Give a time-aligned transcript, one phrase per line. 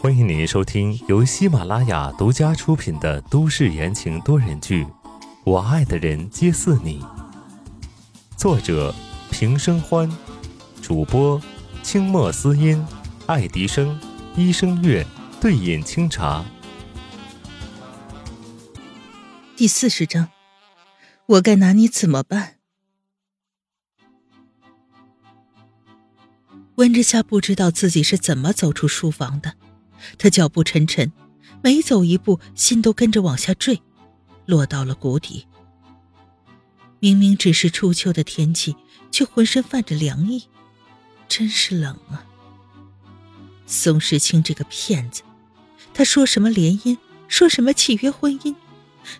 [0.00, 4.84] 欢迎您收听由喜马拉雅独家出品的都市言情多人剧
[5.44, 7.00] 《我爱的人皆似你》，
[8.36, 8.92] 作者
[9.30, 10.10] 平生欢，
[10.82, 11.40] 主播
[11.84, 12.84] 清墨思音、
[13.26, 13.96] 爱迪生、
[14.34, 15.06] 一生月、
[15.40, 16.44] 对饮清茶。
[19.56, 20.30] 第四十章，
[21.26, 22.53] 我该拿你怎么办？
[26.76, 29.54] 温之夏不知道自己是怎么走出书房的。
[30.18, 31.12] 他脚步沉沉，
[31.62, 33.80] 每走一步，心都跟着往下坠，
[34.46, 35.46] 落到了谷底。
[36.98, 38.74] 明明只是初秋的天气，
[39.10, 40.44] 却浑身泛着凉意，
[41.28, 42.24] 真是冷啊！
[43.66, 45.22] 宋时清这个骗子，
[45.92, 46.98] 他说什么联姻，
[47.28, 48.54] 说什么契约婚姻，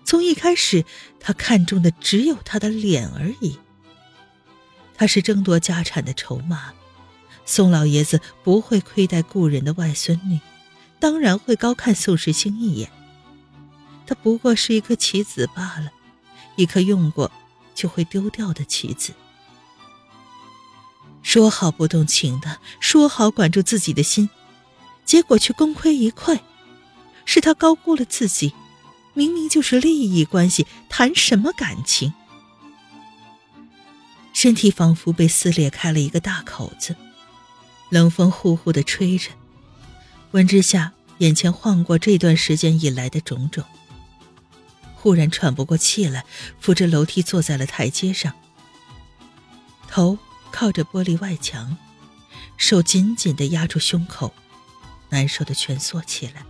[0.04, 0.84] 从一开始，
[1.20, 3.58] 他看中的只有他的脸而已。
[4.94, 6.72] 他是争夺家产的筹码，
[7.46, 10.40] 宋老爷子不会亏待故人的外孙女。
[10.98, 12.90] 当然会高看宋时清一眼。
[14.06, 15.90] 他不过是一颗棋子罢了，
[16.56, 17.30] 一颗用过
[17.74, 19.12] 就会丢掉的棋子。
[21.22, 24.30] 说好不动情的，说好管住自己的心，
[25.04, 26.38] 结果却功亏一篑。
[27.26, 28.52] 是他高估了自己，
[29.14, 32.12] 明明就是利益关系，谈什么感情？
[34.32, 36.94] 身体仿佛被撕裂开了一个大口子，
[37.94, 39.30] 冷风呼呼的吹着。
[40.32, 43.62] 温之夏眼前晃过这段时间以来的种种，
[44.96, 46.24] 忽然喘不过气来，
[46.58, 48.32] 扶着楼梯坐在了台阶上，
[49.86, 50.18] 头
[50.50, 51.76] 靠着玻璃外墙，
[52.56, 54.34] 手紧紧的压住胸口，
[55.10, 56.44] 难受的蜷缩起来。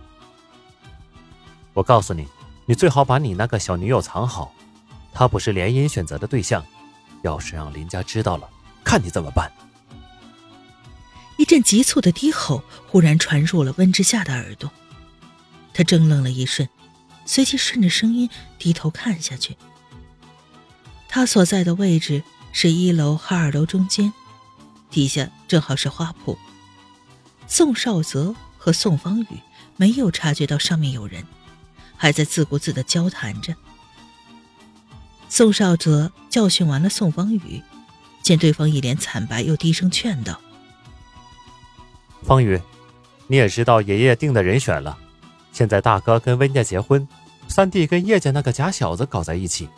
[1.75, 2.27] 我告诉你，
[2.65, 4.51] 你最好把你那个小女友藏好，
[5.13, 6.65] 她不是联姻选择的对象，
[7.21, 8.49] 要是让林家知道了，
[8.83, 9.51] 看你怎么办。
[11.37, 14.71] 一阵急促的低吼忽然传入了温之夏的耳朵，
[15.73, 16.67] 他怔愣了一瞬，
[17.25, 19.57] 随即顺着声音低头看下去。
[21.09, 24.13] 他所在的位置是一楼和二楼中间，
[24.89, 26.37] 底下正好是花圃。
[27.47, 29.27] 宋少泽和宋方宇
[29.77, 31.25] 没有察觉到上面有人，
[31.95, 33.55] 还在自顾自的交谈着。
[35.27, 37.61] 宋少泽教训完了宋方宇，
[38.21, 40.39] 见对方一脸惨白，又低声劝道。
[42.25, 42.59] 方宇，
[43.27, 44.97] 你也知道爷爷定的人选了。
[45.51, 47.07] 现在大哥跟温家结婚，
[47.47, 49.69] 三弟跟叶家那个假小子搞在一起，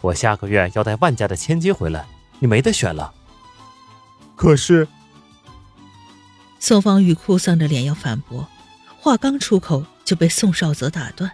[0.00, 2.04] 我下个月要带万家的千金回来，
[2.40, 3.14] 你没得选了。
[4.34, 4.88] 可是，
[6.58, 8.48] 宋方宇哭丧着脸要反驳，
[8.98, 11.30] 话刚出口就被宋少泽打断。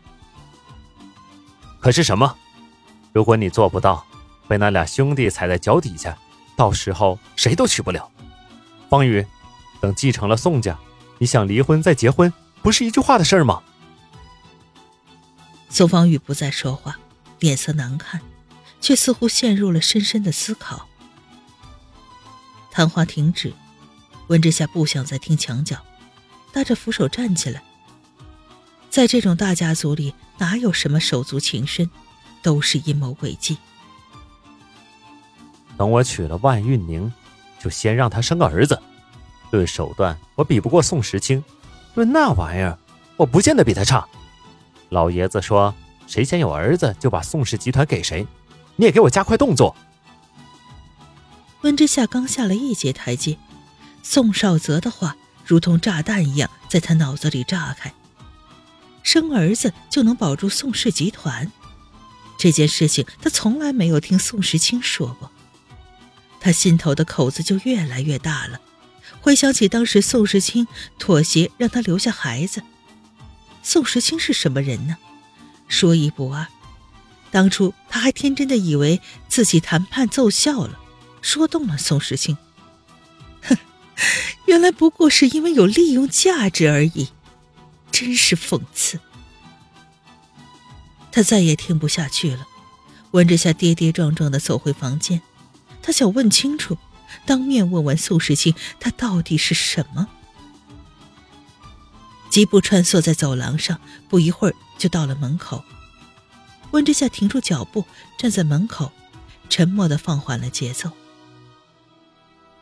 [1.81, 2.37] 可是什么？
[3.15, 4.05] 如果你做不到，
[4.47, 6.17] 被那俩兄弟踩在脚底下，
[6.55, 8.07] 到时候谁都娶不了。
[8.91, 9.27] 方宇。
[9.83, 10.79] 等继承了宋家，
[11.19, 12.33] 你想离婚再结婚，
[12.63, 13.61] 不是一句话的事儿吗？
[15.69, 16.97] 宋方宇不再说话，
[17.41, 18.21] 脸色难看，
[18.81, 20.89] 却似乎陷入了深深的思考。
[22.71, 23.53] 谈话停止，
[24.29, 25.77] 温之夏不想再听墙角，
[26.53, 27.61] 搭着扶手站起来。
[28.89, 31.91] 在这种大家族里，哪有什么手足情深，
[32.41, 33.59] 都是阴谋诡计。
[35.77, 37.13] 等我娶了万运宁，
[37.59, 38.81] 就先让她生个儿子。
[39.53, 41.41] 论手段，我比不过宋时清；
[41.95, 42.77] 论那玩意儿，
[43.17, 44.09] 我不见得比他差。
[44.89, 45.75] 老爷子说，
[46.07, 48.27] 谁先有儿子，就把宋氏集团给谁。
[48.77, 49.77] 你也给我加快动作。
[51.61, 53.39] 温之夏刚下了一节台阶，
[54.03, 57.93] 宋少泽的话如同炸弹一样在他脑子里炸开。
[59.03, 61.53] 生儿子就能保住宋氏集团，
[62.39, 65.31] 这件事情他从来没有听宋时清说过，
[66.41, 68.59] 他心头的口子就越来越大了。
[69.23, 70.67] 回想起当时宋时清
[70.99, 72.61] 妥协让他留下孩子，
[73.63, 74.97] 宋时清是什么人呢？
[75.69, 76.49] 说一不二，
[77.31, 80.77] 当初他还天真的以为自己谈判奏效了，
[81.23, 82.37] 说动了宋时清。
[83.43, 83.57] 哼，
[84.47, 87.09] 原来不过是因为有利用价值而已，
[87.93, 88.99] 真是讽刺。
[91.13, 92.45] 他再也听不下去了，
[93.13, 95.23] 温之夏跌跌撞撞的走回房间，
[95.81, 96.77] 他想问清楚。
[97.25, 100.09] 当面问问宋时清，他到底是什么？
[102.31, 105.63] 疾步穿梭在走廊上，不一会儿就到了门口。
[106.71, 107.85] 温之夏停住脚步，
[108.19, 108.91] 站在门口，
[109.51, 110.91] 沉默的放缓了节奏。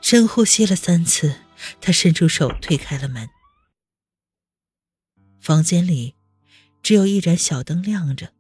[0.01, 1.37] 深呼吸了三次，
[1.81, 3.29] 他伸出手推开了门。
[5.41, 6.15] 房间里
[6.83, 8.33] 只有一盏小灯亮着，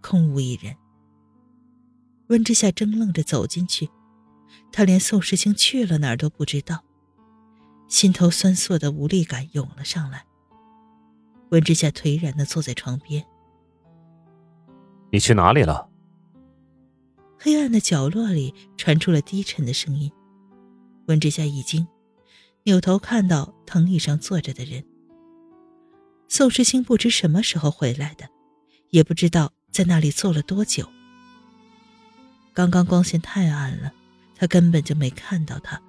[0.00, 0.74] 空无一人。
[2.28, 3.90] 温之夏怔愣着走进去。
[4.70, 6.84] 他连宋时清去了哪儿都不知道，
[7.88, 10.24] 心头酸涩的无力感涌了上来。
[11.50, 13.24] 温之夏颓然的坐在床边。
[15.10, 15.88] 你去哪里了？
[17.38, 20.12] 黑暗的角落里传出了低沉的声音。
[21.06, 21.86] 温之夏一惊，
[22.64, 24.84] 扭头看到藤椅上坐着的人。
[26.28, 28.28] 宋时清不知什么时候回来的，
[28.90, 30.86] 也不知道在那里坐了多久。
[32.52, 33.90] 刚刚光线太暗了，
[34.38, 35.80] 他根本就没看到他。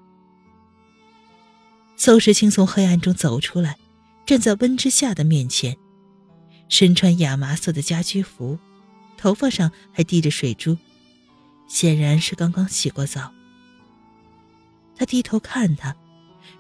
[1.96, 3.78] 宋时清从黑暗中走出来，
[4.26, 5.78] 站在温之夏的面前，
[6.68, 8.58] 身穿亚麻色的家居服，
[9.18, 10.78] 头发上还滴着水珠，
[11.68, 13.32] 显然是刚刚洗过澡。
[14.96, 15.96] 他低头看他，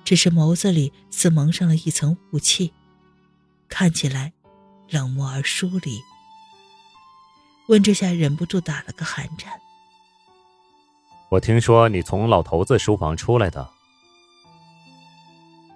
[0.03, 2.73] 只是眸子里似蒙上了一层雾气，
[3.67, 4.33] 看起来
[4.89, 5.99] 冷漠而疏离。
[7.67, 9.59] 温之夏忍不住打了个寒颤。
[11.29, 13.69] 我听说你从老头子书房出来的。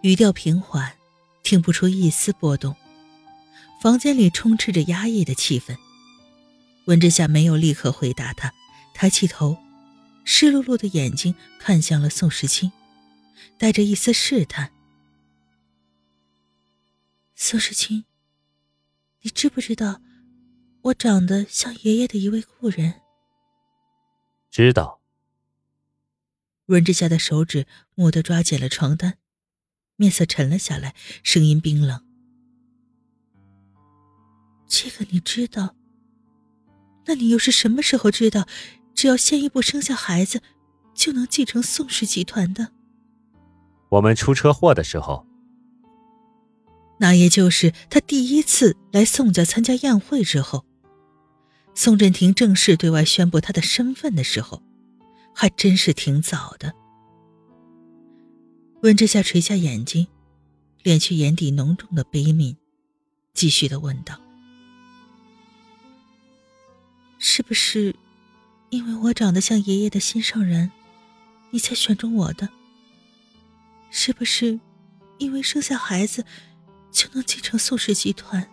[0.01, 0.97] 语调平缓，
[1.43, 2.75] 听不出一丝波动。
[3.79, 5.77] 房间里充斥着压抑的气氛。
[6.85, 8.51] 温之夏没有立刻回答他，
[8.95, 9.57] 抬起头，
[10.25, 12.71] 湿漉漉的眼睛看向了宋时清，
[13.59, 14.71] 带着一丝试探
[17.35, 18.05] ：“宋时清，
[19.21, 20.01] 你知不知道，
[20.81, 23.01] 我长得像爷爷的一位故人？”
[24.49, 25.02] 知道。
[26.67, 27.65] 温之夏的手指
[27.95, 29.17] 蓦地抓紧了床单。
[29.95, 32.03] 面色沉了下来，声音冰冷
[34.67, 35.75] ：“这个你知道？
[37.05, 38.47] 那你又是什么时候知道，
[38.95, 40.41] 只要先一步生下孩子，
[40.95, 42.71] 就能继承宋氏集团的？”
[43.89, 45.27] 我们出车祸的时候，
[46.99, 50.65] 那也就是他第一次来宋家参加宴会之后，
[51.75, 54.63] 宋振庭正式对外宣布他的身份的时候，
[55.33, 56.73] 还真是挺早的。
[58.81, 60.07] 温之夏垂下眼睛，
[60.83, 62.55] 敛去眼底浓重的悲悯，
[63.33, 64.19] 继续的问道
[67.17, 67.95] ：“是不是
[68.69, 70.71] 因为我长得像爷爷的心上人，
[71.51, 72.49] 你才选中我的？
[73.89, 74.59] 是不是
[75.17, 76.25] 因为生下孩子
[76.91, 78.49] 就能继承宋氏集团，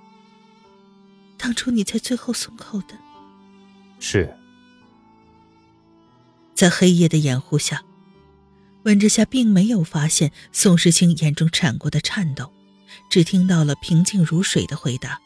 [1.37, 2.97] 当初你才最后松口的？”
[3.99, 4.33] 是。
[6.61, 7.83] 在黑夜的掩护下。
[8.83, 12.53] 温之夏并没有发现宋时清眼中闪过的颤抖，
[13.09, 15.23] 只听到了平静如水的回答：“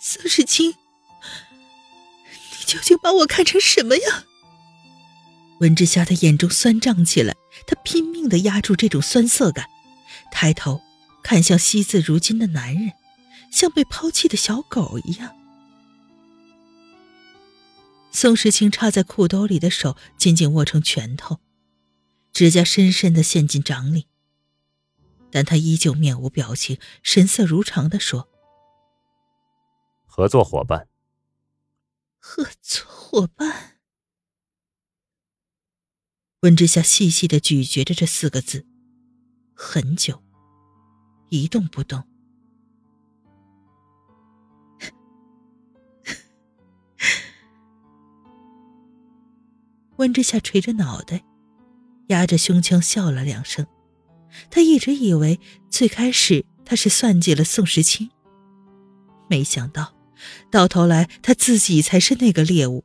[0.00, 4.24] 宋时清，你究竟把我看成什么呀？”
[5.60, 7.34] 温之夏的眼中酸胀起来，
[7.66, 9.66] 他拼命的压住这种酸涩感，
[10.32, 10.80] 抬头
[11.22, 12.92] 看向惜字如金的男人，
[13.52, 15.36] 像被抛弃的小狗一样。
[18.16, 21.38] 宋时清插在裤兜里的手紧紧握成拳头，
[22.32, 24.06] 指甲深深的陷进掌里。
[25.30, 28.30] 但他依旧面无表情，神色如常的说
[30.08, 30.88] ：“合作伙伴。”
[32.16, 33.76] 合作伙伴。
[36.40, 38.66] 温之夏细细的咀嚼着这四个字，
[39.54, 40.24] 很久，
[41.28, 42.02] 一动不动。
[49.96, 51.24] 温之夏垂着脑袋，
[52.08, 53.66] 压着胸腔笑了两声。
[54.50, 55.40] 他一直以为
[55.70, 58.10] 最开始他是算计了宋时清，
[59.28, 59.94] 没想到
[60.50, 62.84] 到头来他自己才是那个猎物。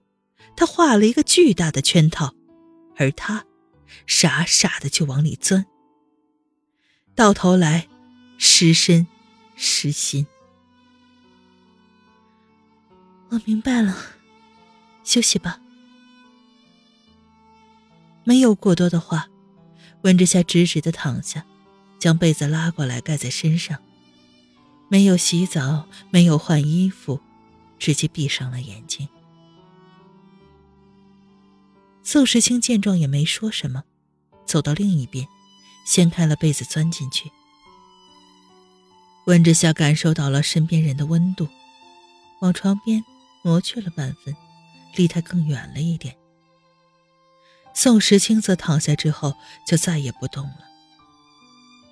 [0.56, 2.36] 他画了一个巨大的圈套，
[2.98, 3.46] 而他
[4.06, 5.66] 傻傻的就往里钻。
[7.16, 7.88] 到头来
[8.38, 9.08] 失身
[9.56, 10.28] 失心。
[13.30, 13.98] 我明白了，
[15.04, 15.62] 休息吧。
[18.24, 19.28] 没有过多的话，
[20.04, 21.46] 温之夏直直的躺下，
[22.00, 23.80] 将被子拉过来盖在身上，
[24.90, 27.20] 没有洗澡，没有换衣服，
[27.80, 29.08] 直接闭上了眼睛。
[32.04, 33.84] 宋时清见状也没说什么，
[34.46, 35.28] 走到另一边，
[35.86, 37.32] 掀开了被子钻进去。
[39.28, 41.48] 温之夏感受到了身边人的温度，
[42.42, 43.04] 往床边
[43.44, 44.36] 挪去了半分，
[44.96, 46.16] 离他更远了一点。
[47.84, 49.36] 宋时清则躺下之后
[49.66, 50.68] 就再也不动了。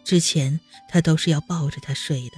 [0.03, 2.37] 之前他都是要抱着他睡的。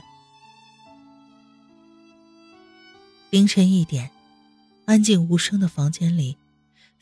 [3.29, 4.09] 凌晨一点，
[4.85, 6.37] 安静无声的房间里，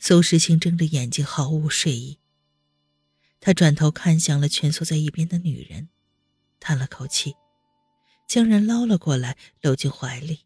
[0.00, 2.18] 宋时清睁着眼睛，毫无睡意。
[3.38, 5.88] 他转头看向了蜷缩在一边的女人，
[6.58, 7.36] 叹了口气，
[8.26, 10.40] 将人捞了过来，搂进怀里。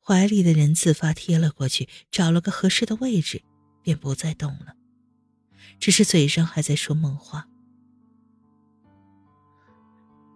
[0.00, 3.44] 怀里的人自发贴了过去，找了个合适的位置。
[3.84, 4.74] 便不再动了，
[5.78, 7.46] 只是嘴上还在说梦话。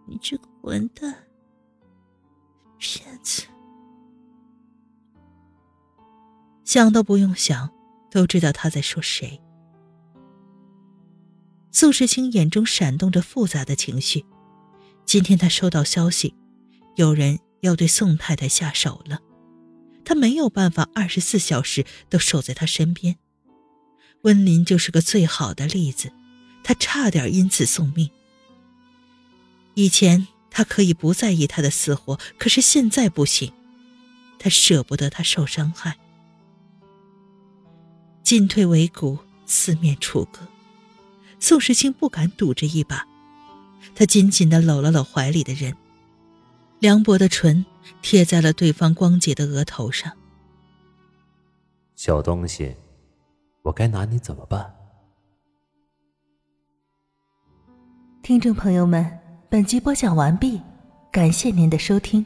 [0.06, 1.26] 你这个混蛋，
[2.78, 3.46] 骗子！
[6.64, 7.70] 想都不用想，
[8.10, 9.40] 都知道他在说谁。
[11.72, 14.26] 宋时清眼中闪动着复杂的情绪。
[15.06, 16.34] 今天他收到消息，
[16.96, 19.20] 有人要对宋太太下手了，
[20.04, 23.18] 他没有办法二十四小时都守在他身边。
[24.22, 26.12] 温林就是个最好的例子，
[26.62, 28.10] 他差点因此送命。
[29.74, 33.52] 以前他可以不在意他的死活，可是现在不行，
[34.38, 35.96] 他舍不得他受伤害。
[38.22, 40.40] 进退维谷，四面楚歌，
[41.38, 43.06] 宋时清不敢赌这一把。
[43.94, 45.74] 他紧紧地搂了搂怀里的人，
[46.80, 47.64] 凉薄的唇
[48.02, 50.12] 贴在了对方光洁的额头上。
[51.94, 52.74] 小东西，
[53.68, 54.74] 我该拿你怎么办？
[58.22, 59.18] 听众朋友们，
[59.50, 60.62] 本集播讲完毕，
[61.12, 62.24] 感谢您的收听。